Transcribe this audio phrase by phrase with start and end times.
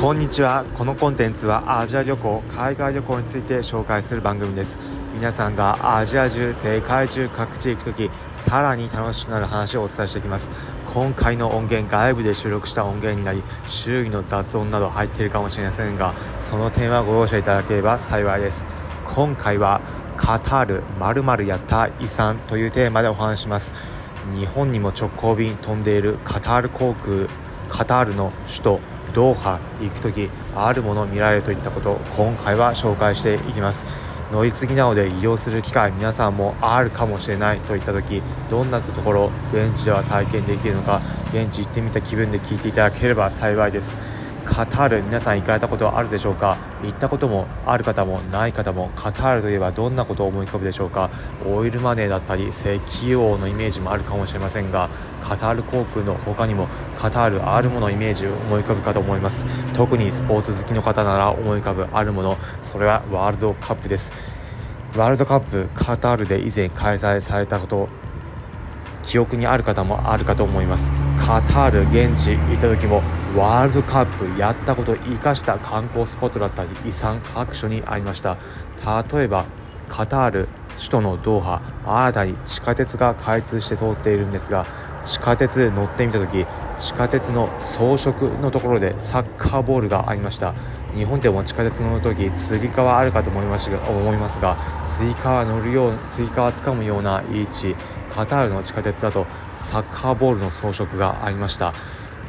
[0.00, 0.64] こんにちは。
[0.74, 4.78] このコンテンツはアジア旅行海外旅行について紹介する番組です。
[5.12, 10.50] 皆さんがアジア中世界中各地へ行く時さらに楽しくなる話をお伝えしていきます。
[10.94, 16.14] 今回の音源外部で収録した音源になり周囲の雑音など入っているかもしれませんが
[16.48, 18.66] その点はご容赦いただければ幸いです。
[19.04, 19.80] 今回は
[20.16, 23.74] カタール〇〇やった遺産というテーマでお話します。
[24.32, 27.26] 日本にも直行便飛んでいるカタール航空
[27.68, 28.80] カタールの首都
[29.14, 33.84] ドーハ行く時あるもの見られるといったことを今回は紹介していきます。
[34.32, 41.00] 乗り継ぎなどで移動する機会皆さんもあるかもしれないといった時どんなところ現地では体験できるのか
[41.32, 44.17] 現地行ってみた気分で聞いていただければ幸いです。
[44.48, 46.56] カタール皆さん行かれたことはあるでしょうか？
[46.82, 51.10] 行ったこともある方もない方もカタールといえばどんなことを思い浮かぶでしょうか？
[51.46, 54.88] オイルマネーだったり石油王のイメージもあるかもしれませんが
[55.22, 56.66] カタール航空の他にも
[56.98, 59.44] カタールあるものイメージを思い浮かぶかと思います。
[59.74, 64.10] 特にスポーツ好きの方なら思い浮かぶあるものそれはワールドカップです。
[64.96, 67.88] ワールドカップカタールで以前開催されたこと
[69.04, 70.90] 記憶にある方もあるかと思います。
[71.20, 73.02] カタール現地行った時も
[73.36, 78.38] ワールドカップやったことを生かした観光スポットだったり遺産各所にありました。
[79.12, 79.44] 例えば
[79.88, 84.64] カタール首都のドーハ新たに地下鉄が開通して通っているんですが
[85.04, 86.46] 地下鉄乗ってみた時
[86.78, 90.54] 地下鉄の装飾のところでサッカーボールがありました。
[90.94, 97.76] 日本でも地下鉄乗る時つり革あるかと思いますが思いますが追加乗るよう追加つかむような位置。
[98.18, 101.72] カタールの地下鉄だとサッカーボールの装飾がありました。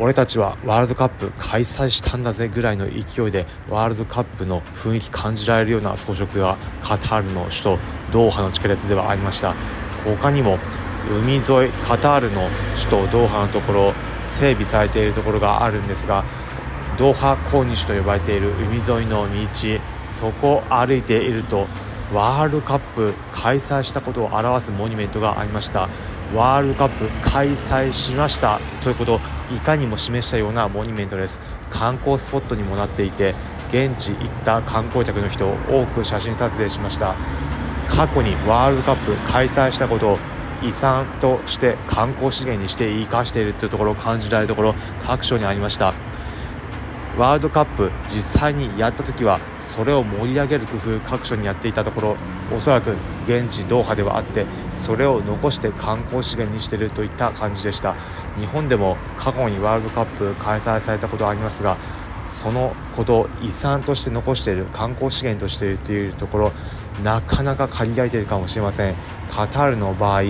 [0.00, 7.78] 俺たちはワールドカップ開催したんだぜぐらいの勢いでワールドカップの雰囲気感じられるような装飾がカタールの首都
[8.14, 9.54] ドーハの地下鉄ではありました。
[10.06, 10.58] 他にも
[11.22, 11.42] 海沿い
[11.86, 13.92] カタールの首都ドーハのところ
[14.38, 16.24] 整備されているところがあるんですが
[16.98, 19.48] ドーハコーニシュと呼ばれている海沿いの道
[20.18, 21.66] そこを歩いていると
[22.12, 25.88] ワールドカップ開催したことを表すモニュメントがありました。
[26.34, 28.60] ワールドカップ開催しました。
[28.82, 29.20] ということを
[29.54, 31.40] いかにも示したようなモニュメントです。
[31.70, 33.34] 観光スポットにもなっていて
[33.70, 37.14] 現地行った観光客の人を多く写真撮影しました。
[37.88, 40.18] 過去にワールドカップ開催したことを
[40.62, 45.92] 遺産として観光資源にして生かしているというところを感じられるところ各所にありました。
[47.16, 52.16] ワールドカップ実際にやった時はそれを盛り上げる工夫各所にやっていたところ
[52.52, 57.94] おそらく現地ドーハではあってそれを残して観光資源にしているといった感じでした。
[58.38, 61.76] 日本でも過去にワールドカップ開催されたことはありますが
[62.32, 66.52] そのことを遺産として残している観光資源としているというところ
[67.04, 68.96] なかなか限られているかもしれません。
[69.30, 70.22] カタールの場合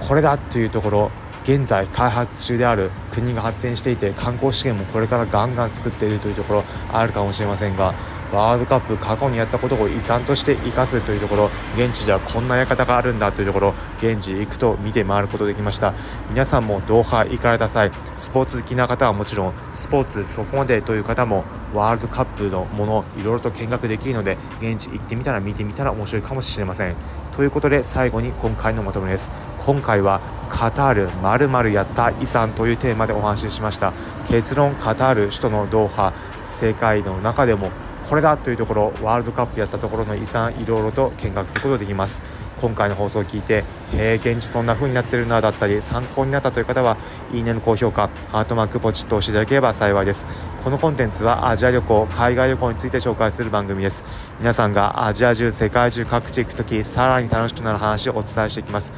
[0.00, 1.10] これだというところ
[1.46, 7.94] 現在開発中である国が発展していて観光資源もこれからガンガン作っているというところあるかもしれませんが
[8.32, 15.94] ワールドカップ過去にやったことを遺産として生かすというところ現地ではこんなやり方があるんだというところ現地行くと見て回ることできました。
[16.30, 26.96] 皆さんもドーハ行かれた際スポーツ好きな方はもちろんスポーツそこまでという方もワールドカップのものいろいろと見学できるので現地行ってみたら見てみたら面白いかもしれません。
[27.36, 29.30] ということで最後に今回のまとめです。
[29.58, 33.92] 今回はカタール〇〇やった遺産というテーマでお話ししました。
[34.28, 37.70] 結論カタール首都のドーハ世界の中でも
[38.08, 42.22] これだというところワールドカップやったところの遺産いろいろと見学することができます。
[42.60, 46.96] 今回の放送を聞いてへえ現地そんな風になってるなだったり参考になったという方は
[47.32, 50.26] いいねの高評価ハートマークポチッと押していただければ幸いです。
[50.64, 54.02] このコンテンツはアジア旅行海外旅行について紹介する番組です。
[54.40, 58.92] 皆さんがアジア中世界中各地行く時さらに楽しくなる話をお伝えしていきます。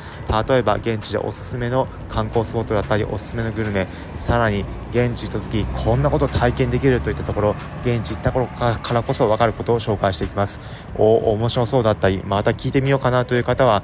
[0.48, 10.60] 例えば現地でおすすめの観光スポットだったりおすすめのグルメさらに現地行った時こんなこと体験できるといったところ現地行った頃からこそ分かることを紹介していきます。
[10.96, 13.82] お面白そうだったりまた聞いてみようかなという方は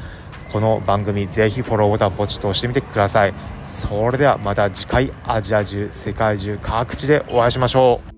[0.55, 3.35] この番組ぜひフォローボタンポチッと押してみてください。
[3.61, 8.14] それではまた次回アジア中世界中各地でお会いしましょう。